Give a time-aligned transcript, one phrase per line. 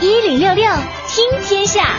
[0.00, 0.70] 一零六六
[1.08, 1.98] 听天下。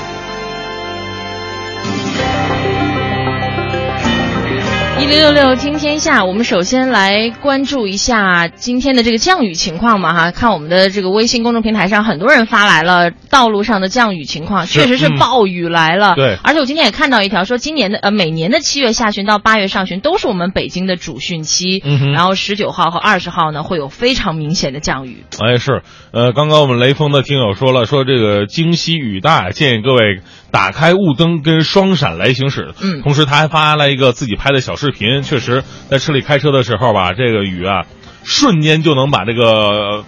[5.07, 16.15] 一零六六听天下，我们首先来关注一下今天的这个降雨情况嘛哈，看我们的这个微信公众平台上，很多人发来了道路上的降雨情况，确实是暴雨来了。
[16.15, 25.23] 对，而且我今天也看到一条说，今年的呃每年的七月下旬到八月上旬都是我们北京的主汛期，嗯然后十九号和二十号呢会有非常明显的降雨。
[25.39, 30.19] 哎是，呃，刚刚我们雷锋的听友说了，说这个京西雨大，建议各位
[30.51, 32.73] 打开雾灯跟双闪来行驶。
[32.81, 37.85] 嗯同时他还发来一个自己拍的小视频，确实在车里开车的时候吧，这个雨啊，
[38.23, 40.03] 瞬间就能把这个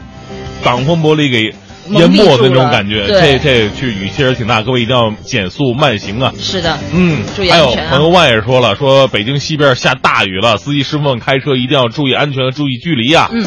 [0.63, 1.53] 挡风玻璃给
[1.91, 3.07] 淹没的那种感觉。
[3.07, 6.33] 对这这去雨确实挺大，各位一定要减速慢行啊。
[6.37, 13.29] 是的，嗯，注意还有安全啊朋友万也说了，说北京西边下大雨了，司机师傅们开车一定要注意安全和注意距离啊。
[13.31, 13.45] 嗯。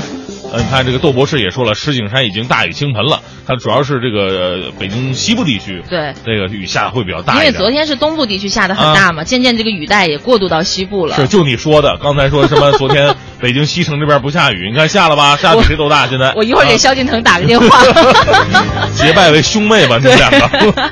[0.52, 7.40] 呃，你看这个窦博士也说了，石景山已经大雨倾盆了，它主要是这个呃北京西部地区，对，这个雨下会比较大因。
[7.40, 11.16] 为昨天是东部地区下的很大嘛，渐渐这个雨带也过渡到西部了。
[11.16, 12.70] 是就你说的，刚才说什么？
[12.72, 15.36] 昨天北京西城这边不下雨，你看下了吧？
[15.38, 16.06] 下比谁都大。
[16.06, 17.82] 现在我一会儿给啊萧敬腾打个电话。
[18.94, 20.90] 结拜为兄妹吧，你们两个。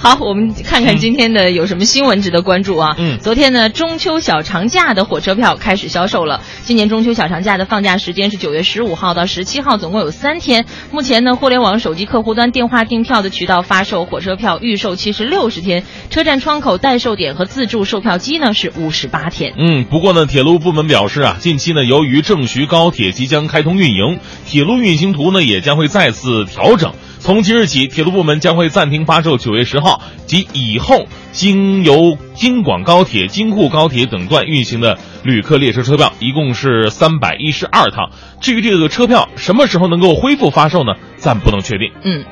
[0.00, 2.94] 好，我们看看今天的有什么新闻值得关注啊？
[2.98, 6.40] 嗯昨天呢，中秋小长假的火车票开始销售了。
[6.62, 10.66] 今年中秋小长假的放假时间是九月十五号到十七号，总共有三天。
[10.92, 19.52] 目前呢，互联网、手机客户端、电话订票的渠道发售火车票预售期是六十天，车站窗口代售点和自助售票机呢是五十八天。
[19.58, 26.92] 嗯，不过呢，铁路部门表示啊，近期呢，由于郑徐高铁即将开通运营，铁路运行图呢也将会再次调整。
[27.20, 38.10] 从即日起，铁路部门将会暂停发售九月十号及以后经由京广高铁、京沪高铁等段运行的旅客列车车票，一共是三百一十二趟。
[38.40, 40.94] 至于这个车票什么时候能够恢复发售呢？
[41.16, 41.92] 暂不能确定。
[42.02, 42.24] 嗯。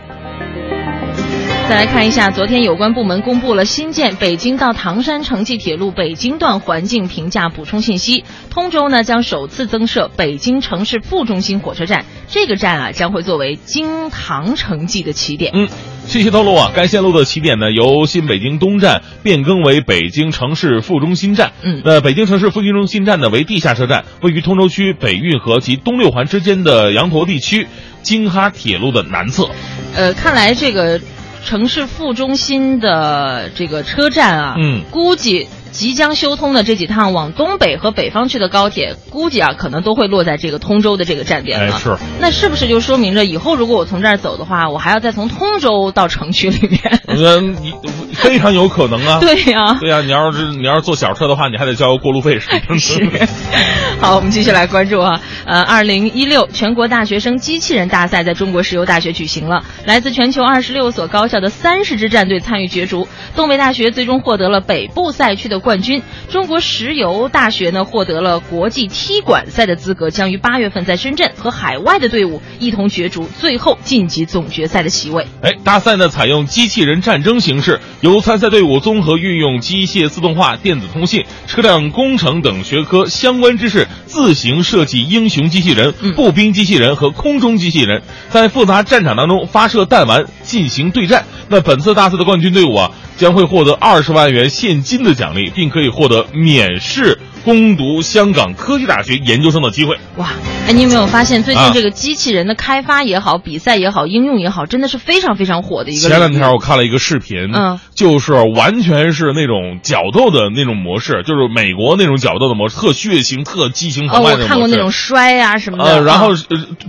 [1.68, 8.22] 再来看一下，昨天有关部门公布了新建北京到唐山城际铁路北京段环境评价补充信息。
[8.50, 15.50] 通州呢将首次增设北京城市副中心火车站，这个站啊将会作为京唐城际的起点。
[15.54, 15.68] 嗯，
[16.06, 21.50] 信息透露啊，该线路的起点呢由新北京东站变更为北京城市副中心站。
[21.62, 27.66] 嗯，那北京城市副中心站呢为地下车站，位于通州区北运河及东六环之间的羊驼地区
[28.02, 29.50] 京哈铁路的南侧。
[29.96, 31.00] 呃，看来这个
[31.46, 35.48] 城市副中心的这个车站啊，嗯，估计。
[35.72, 41.74] 即将修通的这几趟往东北和北方去的高铁，估计啊可能都会落在这个通州的这个站点了。
[41.74, 41.98] 哎，是。
[42.18, 46.80] 那是不是就说明着以后如果我从这儿走的话，我还要再从通州到城区里面？
[48.22, 49.18] 非常有可能啊。
[49.22, 52.78] 对呀、对呀、你要是你要是坐小车的话，你还得交过路费什么的。
[52.78, 53.08] 是。
[54.00, 55.20] 好，我们继续来关注啊。
[55.46, 63.08] 呃，二零一六全国大学生机器人大赛在中国石油大学举行了，来自全球二十六所高校的三十支战队参与角逐。
[63.34, 66.02] 东北大学最终获得了北部赛区的冠军。
[66.28, 75.26] 中国石油大学呢获得了国际踢馆赛的资格，将于八月份在深圳和海外的队伍一同角逐，最后晋级总决赛的席位。
[75.42, 88.00] 哎，大赛呢采用机器人战争形式，由参赛队伍综合运用机械自动化、电子通信、车辆工程等学科相关知识，自行设计英雄机器人、步兵机器人和空中机器人，
[88.30, 91.24] 在复杂战场当中发射弹丸进行对战。
[91.48, 99.96] 那本次大赛的冠军队伍啊，将会获得二十万元现金的奖励，并可以获得免试攻读香港科技大学研究生的机会。
[100.16, 100.32] 哇，
[100.66, 106.08] 哎，你有没有发现最近啊这个机器人的开发也好、比赛也好、应用也好，真的是非常非常火的一个。
[106.08, 114.42] 前两天我看了一个视频，嗯，就是完全是那种角斗的那种模式，就是美国那种角斗的模式，特血腥、特激情哦，澎湃的模式。
[114.42, 115.84] 我看过那种摔啊什么的。
[115.84, 116.34] 呃，然后、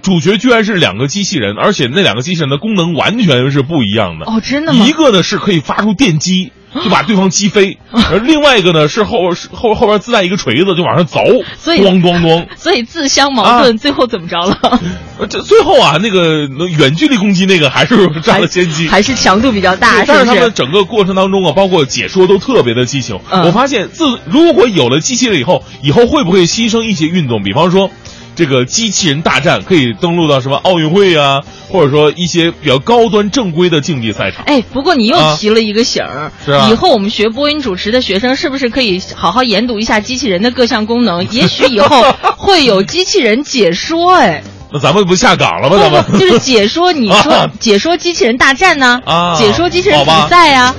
[0.01, 4.25] 主角居然是两个机器人，而且那两个机器人的功能完全是不一样的。
[4.25, 4.83] 哦，真的吗？
[4.87, 6.51] 一个呢是可以发出电击。
[6.83, 7.77] 就把对方击飞，
[8.11, 12.45] 而另外一个呢是后后后边自带一个锤子，就往上凿，所以咣咣咣。
[12.57, 14.79] 所以自相矛盾，最后怎么着了？
[15.19, 20.35] 呃 这最后啊，那个远距离攻击那个还是占了先机，还是强度比较大，但是他？
[20.35, 23.19] 们整个过程当中啊，包括解说都特别的激情。
[23.31, 27.41] 嗯我发现自如果有了机器了以后，以后会不会牺牲一些运动？
[27.43, 27.89] 比方说，
[28.37, 34.45] 这个机器人大战可以登录到什么奥运会啊，或者说一些比较高端正规的竞技赛场。
[34.45, 41.27] 哎，不过你又啊提了一个醒儿，是啊以后我们学播音主持的学生是不是可以好好研读一下机器人的各项功能？
[41.33, 42.05] 也许以后
[42.37, 44.43] 会有机器人解说，哎。
[44.71, 45.77] 那咱们不下岗了吗？
[45.79, 49.01] 咱们就是解说，你说、啊解说机器人大战呢？
[49.05, 50.75] 啊解说机器人比赛啊，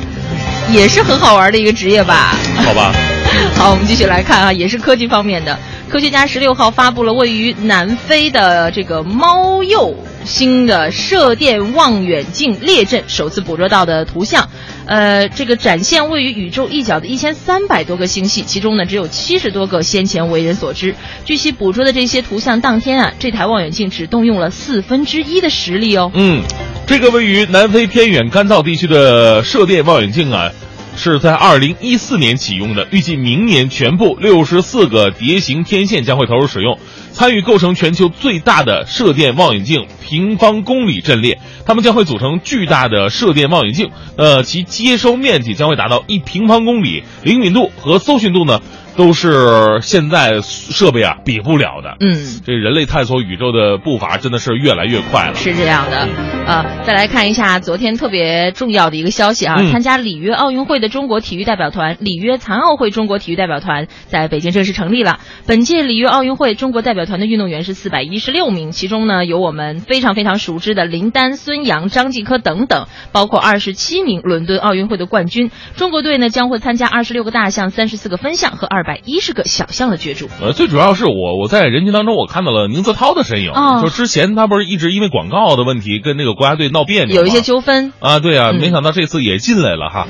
[0.70, 2.37] 也是很好玩的一个职业吧？
[2.64, 2.94] 好吧。
[3.56, 5.58] 好，我们继续来看啊，也是科技方面的。
[5.88, 9.94] 科学家十六号发布了位于南非的这个猫鼬
[10.26, 14.50] 星的射电望远镜列阵首次捕捉到的图像。
[14.85, 20.94] 呃，这个展现位于宇宙一角的一千三百多个星系，其中呢只有七十多个先前为人所知。
[21.25, 26.11] 据悉，捕捉的这些图像当天啊，这台望远镜只动用了四分之一的实力哦。
[26.14, 26.43] 嗯，
[26.87, 30.50] 这个位于南非偏远干燥地区的射电望远镜啊，
[30.98, 36.78] 是在二零一四年启用的，预计明年全部六十四个蝶形天线将会投入使用。
[37.12, 48.60] 参与构成全球最大的射电望远镜平方公里阵列，它们将会组成巨大的射电望远镜，呃，其接收面积将会达到一平方公里，灵敏度和搜寻度呢？
[48.96, 51.96] 都是现在设备啊比不了的。
[52.00, 55.36] 嗯，这人类探索宇宙的步伐真的是越来越快了。
[55.36, 56.08] 是这样的，
[56.48, 65.20] 呃，再来看一下昨天特别重要的一个消息啊，参加里约奥运会的中国体育代表团——里约残奥会中国体育代表团在北京正式成立了。
[65.46, 75.50] 本届里约奥运会中国代表团的运动员是四百一十六名，其中呢有我们非常非常熟知的林丹、孙杨、张继科等等，包括二十七名伦敦奥运会的冠军。
[75.76, 78.84] 中国队呢将会参加二十六个大项、三十四个分项和二。
[78.88, 83.52] 百一十个小项的角逐，呃，最主要是我我在人群当中我看到了宁泽涛的身影，
[83.82, 90.06] 就之前他不是一直因为广告的问题跟那个国家队闹别扭，有一些纠纷啊，对啊，没想到这次也进来了哈，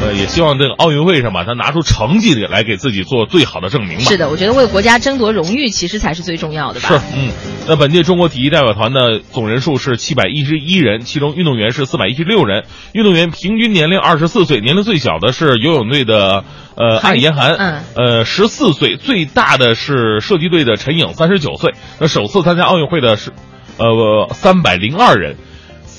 [0.00, 4.04] 呃，也希望这个奥运会上吧，他拿出成绩来给自己做最好的证明吧。
[4.04, 6.88] 是的，我觉得为国家争夺荣誉其实才是最重要的吧。
[6.88, 7.30] 是，嗯，
[7.66, 16.44] 那本届中国体育代表团的总人数是七百一十一人，其中运动员是四百一十六人，运动员平均年龄二十四岁，年龄最小的是游泳队的。
[16.76, 21.72] 呃，艾严涵，嗯，呃，十四岁，最大的是射击队的陈颖，三十九岁。
[22.00, 23.30] 那首次参加奥运会的是，
[23.76, 25.36] 呃，三百零二人。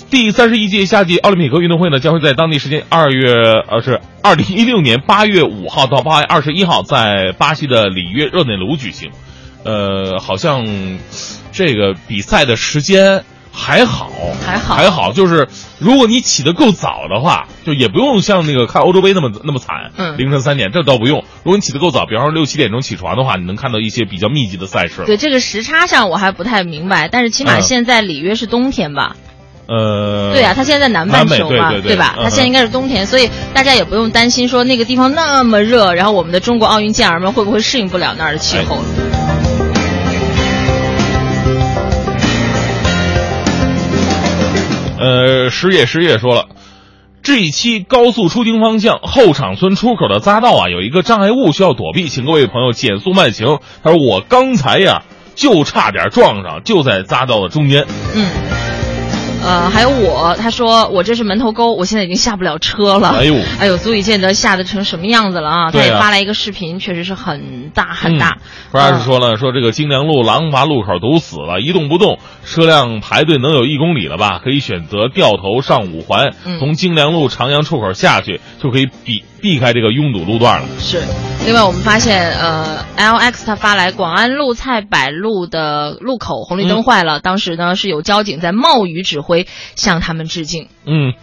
[0.09, 3.31] 第三十一届夏季奥林匹克运动会呢，将会在当地时间二月，
[3.69, 9.11] 呃，是二零一六年八月五号到八月二十一号，在巴西的里约热内卢举行。
[9.63, 10.65] 呃，好像
[11.51, 13.23] 这个比赛的时间。
[13.57, 14.11] 还好，
[14.45, 15.47] 还好，还好，就是
[15.79, 21.19] 如果你起得够早的话，就也不用像那个看欧洲杯那么那么惨，嗯，凌晨三点这倒不用。
[21.45, 25.05] 如果你起得够早，比方说六七点钟起床的话，你能看到一些比较密集的赛事。
[25.05, 29.15] 对这个时差上我还不太明白，但是起码现在里约是冬天吧？
[29.67, 32.15] 呃，对啊，他现在在南半球嘛，对吧？
[32.21, 38.77] 他现在应该是冬天，所以大家也不用担心说那个地方那么热，然后我们的中国奥运健儿们会不会适应不了那儿的气候。
[44.97, 46.45] 呃，十月十月说了，
[47.23, 53.59] 这一期高速出京方向后场村出口的匝道啊，有一个障碍物需要躲避，请各位朋友减速慢行。
[53.83, 55.01] 他说我刚才呀
[55.35, 57.85] 就差点撞上，就在匝道的中间。
[58.13, 58.29] 嗯。
[59.45, 63.09] 呃，还有我，他说我这是门头沟，我现在已经下不了车了。
[63.09, 65.71] 哎呦， 哎呦，足以见得下的成什么样子了啊！
[65.71, 68.37] 他也发来一个视频，确实是很大很大。
[68.71, 74.39] 不是说了，说这个京良路廊坊路口堵死了，一动不动，车辆排队能有一公里了吧？
[74.43, 80.67] 可以选择掉头上五环，从京良路长阳出口下去，就可以避避开这个拥堵路段了。
[80.79, 81.03] 是。
[81.45, 89.34] 另外，我们发现，呃，L X 他发来广安路菜百路的路口红绿灯坏了，当时呢是有交警在冒雨指挥，
[89.75, 90.69] 向他们致敬。
[90.85, 91.13] 嗯。